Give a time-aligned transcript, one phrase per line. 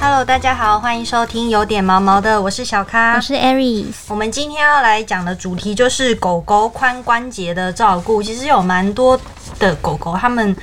[0.00, 3.94] Hello，大家好，欢迎收听有点毛毛的，我是小咖，我是 Aries。
[4.06, 8.22] 我们今天要来讲的主题就是狗狗髋关节的照顾。
[8.22, 9.20] 其实有蛮多
[9.58, 10.56] 的狗狗，它们。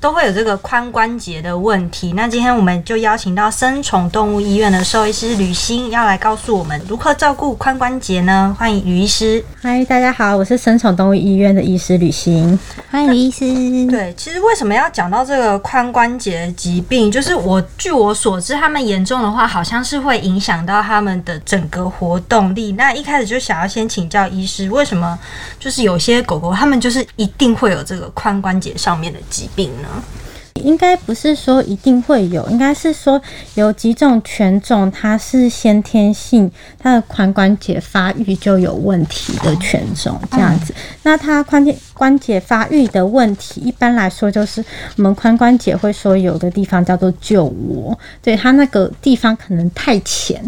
[0.00, 2.14] 都会有这个髋关节的问题。
[2.14, 8.56] 那今天我们就邀请到生宠动物医院的兽医师吕欣，要来告诉我们如何照顾髋关节呢？
[8.58, 9.44] 欢迎吕医师。
[9.60, 12.58] 嗨，大家好，我是生宠动物医院的医师吕欣。
[12.90, 13.44] 欢迎吕医师。
[13.90, 17.12] 对，其实为什么要讲到这个髋关节疾病？
[17.12, 22.72] 就是我据我所知，他们严重的话，好像是会影响到他们的整个活动力。
[22.72, 25.18] 那一开始就想要先请教医师，为什么
[25.58, 29.88] 就是有些狗狗，他们就是一定会有这个髋关节上面的疾病呢？
[30.62, 33.20] 应该不是说一定会有，应该是说
[33.54, 40.74] 有几种犬种，它是先天性，它的髋关节发育就有问题的犬种，这样子。
[41.02, 44.62] 那它髋关关节发育的问题，一般来说就是
[44.96, 50.42] 我们髋关节会说有的地方叫做旧窝，对它那个地方可能太浅。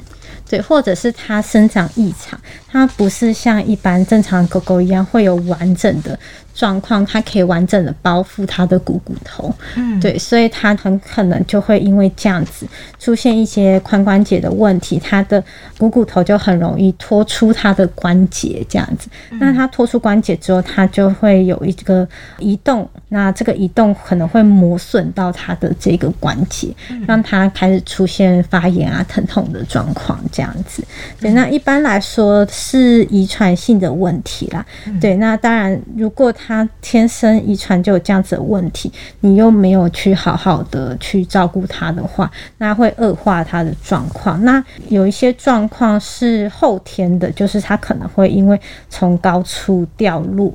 [0.49, 2.39] 对，或者是它生长异常，
[2.71, 6.19] 它不是像一般正常狗狗一样会有完整的
[6.55, 9.51] 状况，它可以完整的包覆它的股骨头。
[9.77, 12.67] 嗯，对，所以它很可能就会因为这样子
[12.99, 15.43] 出现一些髋关节的问题，它的
[15.79, 19.09] 股骨头就很容易脱出它的关节这样子。
[19.41, 22.07] 那它脱出关节之后，它就会有一个
[22.39, 26.69] 移动，那这个移动可能会磨损到它的这个关节，
[27.07, 30.21] 让它开始出现发炎啊、疼痛的状况。
[30.31, 30.43] 这样。
[30.43, 30.83] 这样子，
[31.21, 34.67] 对，那一般来说是遗传性的问题啦。
[35.01, 44.43] 对，那当然，如果他他天生遗传就有这样子的问题，你又没有去好好的去照顾他的话，那会恶化他的状况。
[44.45, 50.53] 那有一些状况是后天的，就是他可能会因为从高处掉落。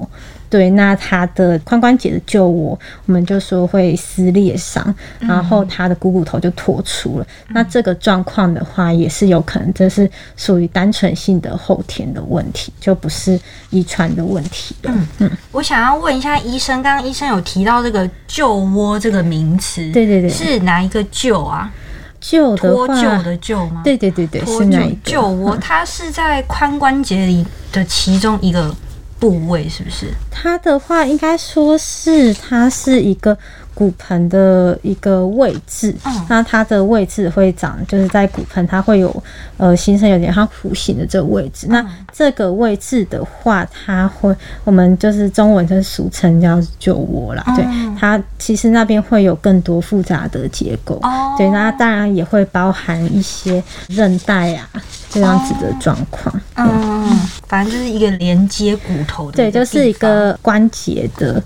[0.50, 7.28] 对，那他的髋关节的旧窝，我们就说会撕裂伤，然后他的股骨头就脱出了。
[7.50, 13.38] 那这个状况的话，也是有可能，这是属于单纯性的后天的问题，就不是
[13.72, 14.74] 遗传的问题。
[14.84, 21.70] 嗯嗯，我想要问一下医生，刚刚医生有提到这个旧窝这个名词，对对对，是哪一个旧啊？
[22.20, 23.82] 旧的脱臼的臼吗？
[23.84, 25.56] 对对对对，是哪一旧窝？
[25.58, 28.74] 它是在髋关节里的其中一个。
[29.20, 30.08] 部位是不是？
[30.32, 33.38] 它的话，应该说是它是一个。
[33.78, 35.96] 骨盆的一个位置，
[36.28, 39.24] 那它的位置会长，就是在骨盆，它会有
[39.58, 41.68] 呃形成有点像弧形的这个位置。
[41.70, 47.44] 那这个位置的话，它会我们就是中文就是俗称叫酒窝啦。
[47.56, 47.64] 对，
[48.00, 51.00] 它其实那边会有更多复杂的结构。
[51.38, 54.68] 对，那当然也会包含一些韧带啊
[55.12, 56.34] 这样子的状况。
[56.56, 57.08] 嗯，
[57.48, 61.40] 反正就是一个连接骨头的，对，就是一个关节的。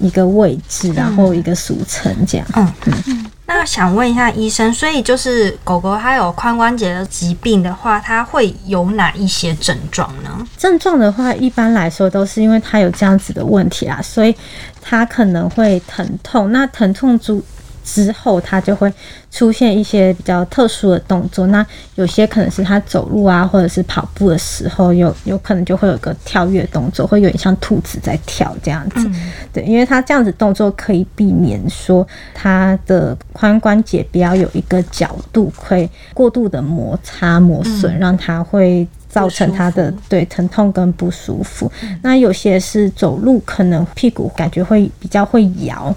[0.00, 2.46] 一个位置，然后一个俗称这样。
[2.54, 2.72] 嗯
[3.06, 3.26] 嗯。
[3.48, 10.46] 那想问一下医生，所以就是狗狗它有髋关节的疾病的话，它会有哪一些症状呢？
[10.58, 14.34] 症状的话，一般来说都是因为它有这样子的问题啊，所以
[14.82, 16.50] 它可能会疼痛。
[16.50, 17.40] 那疼痛主
[17.86, 18.92] 之后，它就会
[19.30, 21.46] 出现一些比较特殊的动作。
[21.46, 21.64] 那
[21.94, 29.08] 有些可能是它走路啊，或者是跑步的时候，有有可能就会有个跳跃动作，会有点像兔子在跳这样子。
[29.52, 41.70] 对，因为它这样子动作可以避免说它的髋关节不要有一个角度会过度的摩擦磨损，让它会造成他的对疼痛跟不舒服。
[42.02, 45.94] 那有些是走路可能屁股感觉会比较会摇。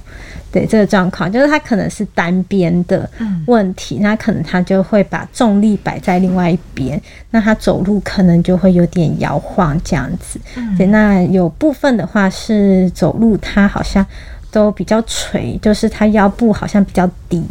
[0.52, 3.08] 对这个状况，就是他可能是单边的
[3.46, 7.00] 问题，那可能他就会把重力摆在另外一边，
[7.30, 10.40] 那他走路可能就会有点摇晃这样子。
[10.76, 14.04] 对，那有部分的话是走路，他好像
[14.50, 17.46] 都比较垂，就是他腰部好像比较低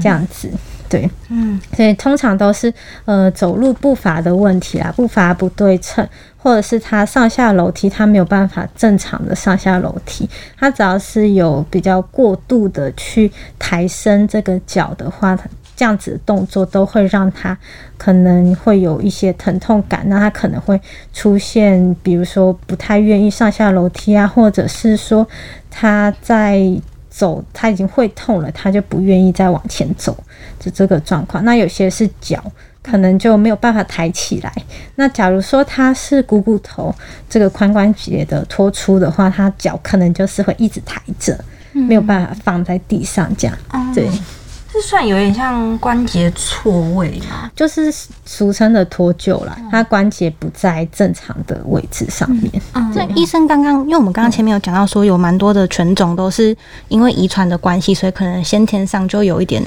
[0.00, 0.50] 这样子。
[0.90, 2.74] 对，嗯，所以通常都是
[3.04, 6.06] 呃走路步伐的问题啦，步伐不对称，
[6.36, 10.28] 或者是他上下楼梯他没有办法正常的上下楼梯，
[10.58, 15.38] 他只要是有比较过度的去抬升这个脚的话，
[15.76, 17.56] 这样子的动作都会让他
[17.96, 20.80] 可能会有一些疼痛感，那他可能会
[21.12, 25.24] 出现，比如说不太愿意上下楼梯啊，或者是说
[25.70, 26.60] 他在。
[27.10, 30.16] 走，他已经会痛了，他就不愿意再往前走，
[30.58, 31.44] 就这个状况。
[31.44, 32.42] 那有些是脚，
[32.82, 34.52] 可能就没有办法抬起来。
[34.94, 36.94] 那假如说他是股骨头
[37.28, 41.38] 这个髋关节的脱出的话，他脚可能就是会一直抬着，
[41.72, 43.58] 没有办法放在地上这样。
[43.94, 44.08] 对。
[44.72, 47.50] 这算有点像关节错位吗？
[47.56, 47.92] 就是
[48.24, 52.50] 俗称的脱臼啦，它关节不在正常的位置上面。
[52.94, 56.56] 这医生刚刚，因为我们刚刚前面有讲到说，有蛮多的犬种都是
[56.88, 59.60] 因为遗传的关系，所以可能先天上就有一点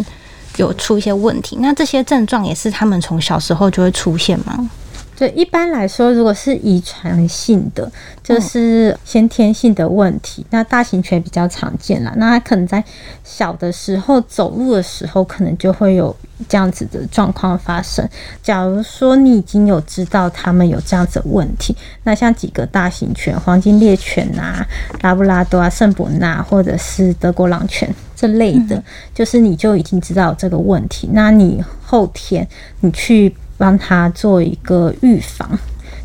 [0.55, 1.57] 有出一些问题。
[1.59, 4.69] 那这些症状也是他们从小时候就会出现吗？
[5.15, 7.89] 对，一般来说，如果是遗传性的，
[8.23, 12.11] 就是先天性的问题，那大型犬比较常见啦。
[12.17, 12.83] 那它可能在
[13.23, 16.13] 小的时候走路的时候，可能就会有
[16.49, 18.07] 这样子的状况发生。
[18.41, 24.65] 假如说你已经有知道它们有这样子的问题，那像几个大型犬，黄金猎犬啊、
[25.01, 28.83] 拉布拉多啊、圣伯纳或者是德国狼犬这类的，
[29.13, 32.47] 就是你就已经知道这个问题，那你后天
[32.79, 33.35] 你去。
[33.63, 35.49] 帮他做一个预防，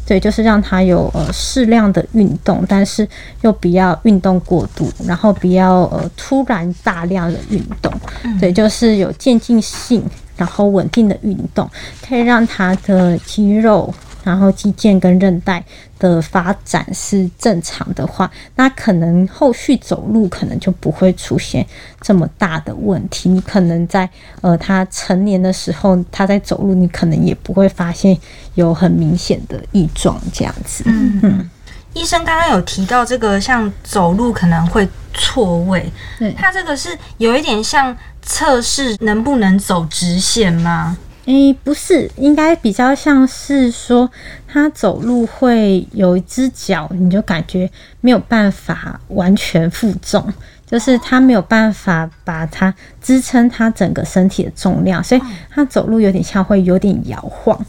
[0.07, 3.09] 对，就是让他有呃适量的运动，但是
[3.41, 7.93] 又不要运动过度，然后不要呃突然大量的运动，
[8.39, 10.05] 对，就是有渐进性，
[10.37, 11.69] 然后稳定的运动，
[12.09, 13.93] 可以让他的肌肉。
[14.29, 15.65] 然后肌腱跟韧带
[15.99, 21.67] 的发展是正常的话，那可能后续走路可能就不会出现
[22.03, 23.31] 这么大的问题。
[23.31, 24.09] 你可能在
[24.43, 28.15] 呃他成年的时候，他在走路，你可能也不会发现
[28.55, 30.85] 有很明显的异状这样子。
[30.87, 31.51] 嗯嗯，
[31.95, 40.99] 医生刚刚有提到这个，像走路可能会错位，对，他这个是有一点像测试能不能走直线吗？
[41.29, 44.11] 诶，不是，应该比较像是说，
[44.47, 47.71] 他走路会有一只脚，你就感觉
[48.01, 50.27] 没有办法完全负重，
[50.67, 55.21] 就是他没有办法把它支撑他整个身体的重量，所以
[55.51, 57.63] 他走路有点像会有点摇晃，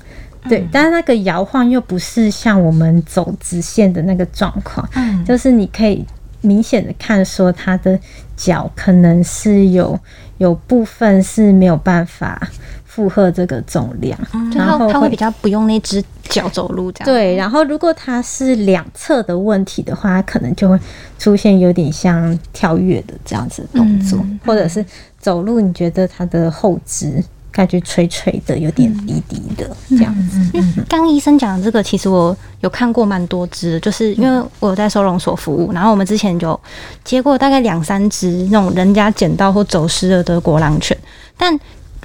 [0.48, 6.06] 对，但是那个摇晃又不是像我们走直线的那个状况，嗯，就是你可以
[6.40, 8.00] 明显的看说他的
[8.38, 10.00] 脚可能是有
[10.38, 12.42] 有部分是没有办法。
[12.91, 14.19] 负荷这个重量，
[14.51, 17.06] 然后它会比较不用那只脚走路这样。
[17.06, 20.77] 对，然后如果它是两侧的问题的话，可能就会
[21.19, 24.83] 出现有点像跳跃的这样子动作，或者是
[25.19, 30.59] 走路，你觉得它的后肢感觉垂垂的，有点低低的这样子。
[30.89, 36.59] 刚医生讲的这个，其实我有看过蛮多只，就是因为我有在收容所服务，然后我们之前就
[37.03, 40.97] 接过大概两三只那种人家捡到或走失的德国狼犬，
[41.38, 41.57] 但。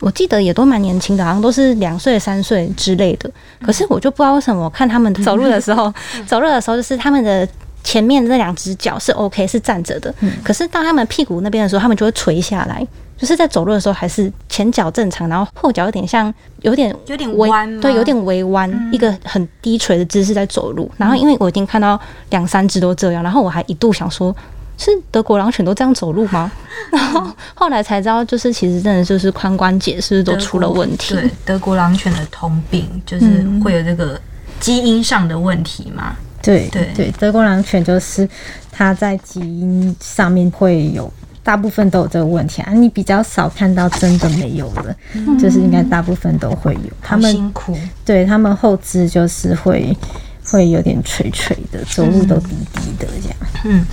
[0.05, 3.31] 我记得也都蛮年轻的，好像都是两岁、三岁之类的。
[3.62, 5.91] 可是我就不知道为什么，我看他们走路的时候，
[6.29, 7.49] 走路的时候就是他们的
[7.83, 10.15] 前面那两只脚是 OK，是站着的。
[10.43, 12.87] 可是到他们屁股那边的时候，他们就会垂下来，
[13.17, 20.91] 就是在走路的时候还是前脚正常，然后后脚有点像有点有点弯，对，有点微弯，一个很低垂的姿势在走路。
[20.99, 21.99] 然后因为我已经看到
[22.29, 24.37] 两三只都这样，然后我还一度想说。
[24.76, 26.50] 是德国狼犬都这样走路吗？
[26.93, 31.15] 然后后来才知道，就是其实真的就是髋关节是不是都出了问题？
[31.15, 34.21] 对，德国狼犬的通病就是会有这个
[34.61, 36.17] 基因上的问题嘛。
[36.43, 38.29] 对对对，德国狼犬就是
[38.71, 41.11] 它在基因上面会有
[41.43, 42.73] 大部分都有这个问题啊。
[42.73, 44.94] 你比较少看到真的没有的，
[45.38, 46.91] 就是应该大部分都会有。
[47.00, 49.97] 他们辛苦，对他们后肢就是会。
[50.46, 53.37] 会有点垂垂的，走路都低低的这样。
[53.64, 53.85] 嗯，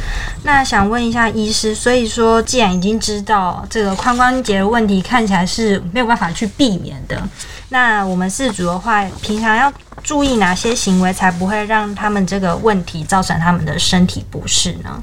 [0.44, 7.22] 那想问一下医师，所以说既然已经知道这个髋关节的问题看起来是没有办法去避免的，
[7.70, 9.72] 那我们四组的话，平常要
[10.04, 15.02] 注意哪些行为才不会让他们这个问题造成他们的身体不适呢？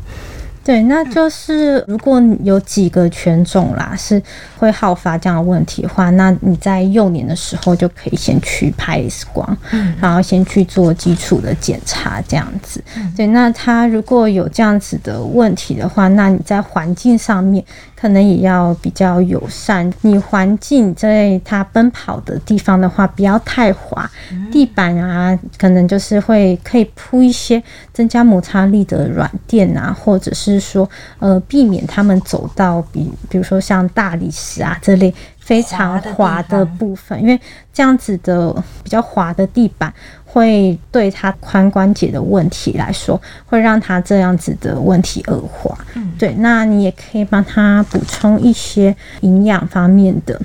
[0.68, 4.22] 对，那就是如果有几个犬种啦，是
[4.58, 9.56] 会好发这样的问题的话，那你在幼年的时候就可以先去拍 X 光，
[9.98, 12.84] 然后先去做基础的检查，这样子。
[13.16, 17.64] 对，那他如果有这样子的问题的话，那你在环境上面
[17.98, 19.90] 可能也要比较友善。
[20.02, 24.06] 你环境在它奔跑的地方的话，不要太滑，
[24.52, 27.62] 地板啊，可能就是会可以铺一些
[27.94, 30.57] 增加摩擦力的软垫啊，或者是。
[30.58, 30.88] 说
[31.18, 37.40] 呃，避免他们走到比比如说像大理石啊这类非常滑的部分，因为
[37.72, 39.92] 这样子的比较滑的地板
[40.24, 45.76] 会对他髋关节的问题来说，会让他这样子的问题恶化。
[45.94, 50.38] 嗯，对，那你也可以帮他补充一些营养方面的。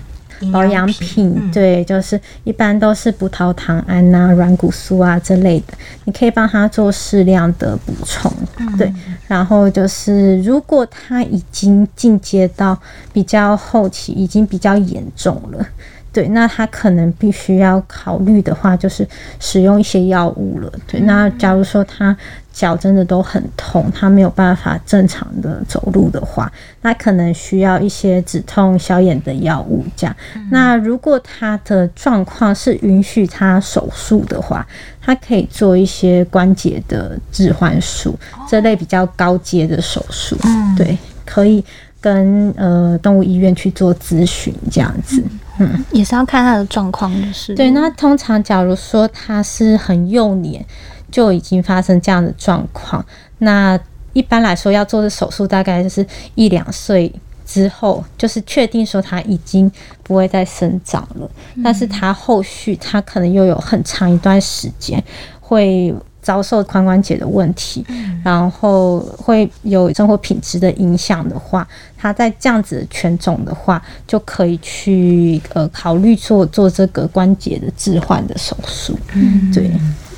[0.51, 5.73] 保养品对，就是一般都是葡萄糖胺呐、软骨素啊之类的，
[6.05, 8.31] 你可以帮他做适量的补充。
[8.77, 8.91] 对，
[9.27, 12.77] 然后就是如果他已经进阶到
[13.12, 15.65] 比较后期，已经比较严重了。
[16.12, 19.07] 对，那他可能必须要考虑的话，就是
[19.39, 20.71] 使用一些药物了。
[20.85, 22.15] 对，那假如说他
[22.53, 26.50] 脚真的都很痛，他没有办法正常的走路的话，
[26.81, 29.83] 那可能需要一些止痛消炎的药物。
[29.98, 30.15] 这样，
[30.51, 34.65] 那如果他的状况是允许他手术的话，
[35.01, 38.17] 他可以做一些关节的置换术
[38.48, 40.38] 这类比较高阶的手术。
[40.43, 41.62] 嗯，对，可以。
[42.03, 45.24] 跟呃动物医院去做咨询这样子。
[45.57, 47.72] 嗯，也是要看他的状况，就是对。
[47.72, 50.65] 那通常假如说他是很幼年
[51.13, 53.05] 就已经发生这样的状况，
[53.38, 53.79] 那
[54.13, 56.03] 一般来说要做的手术大概就是
[56.34, 57.13] 一两岁
[57.46, 61.29] 之后，就是确定说它已经不会再生长了。
[61.63, 65.01] 但是它后续它可能又有很长一段时间
[65.39, 65.93] 会。
[66.24, 67.86] 遭受髋关节的问题，
[68.24, 71.67] 然后会有生活品质的影响的话，
[71.98, 78.98] 他在这样子的犬种的话，就可以去呃考虑做做这个关节的置换的手术。
[79.12, 79.70] 嗯，对，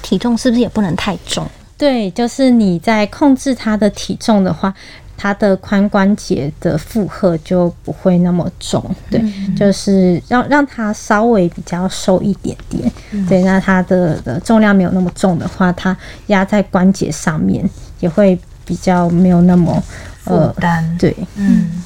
[0.05, 1.47] 体重是不是也不能太重？
[1.75, 4.71] 对，就是你在控制他的体重的话。
[5.17, 9.23] 他的髋关节的负荷就不会那么重，对，
[9.55, 12.91] 就是让让他稍微比较瘦一点点，
[13.25, 15.95] 对，那他的的重量没有那么重的话，他
[16.27, 17.67] 压在关节上面
[18.01, 19.81] 也会比较没有那么
[20.25, 21.81] 负担，对，嗯，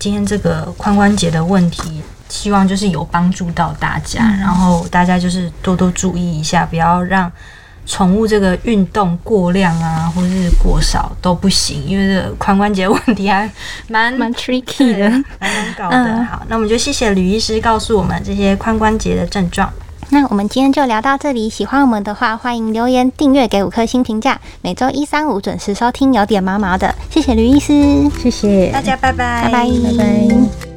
[0.00, 2.02] 今天这个髋关节的问题，
[2.34, 7.30] 希望就是有帮助到大家，然后大家就是多多注意一下，不要让。
[7.86, 13.46] 宠物这个运动过量啊，或是过少都不行，因为这髋关节问题还
[13.88, 16.24] 蛮蛮 tricky 的，蛮难搞的。
[16.24, 19.70] 好，那我们就谢谢吕医师告诉我们这些髋关节的症状。
[20.08, 24.40] 那我们今天就聊到这里，喜欢我们的话，欢迎留言订阅给五颗星评价。
[24.62, 26.94] 每周一、三、五准时收听，有点毛毛的。
[27.10, 30.73] 谢谢吕医师，谢谢大家，拜拜，拜拜，拜拜。